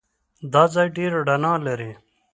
[0.53, 1.91] دا ځای ډېر رڼا لري.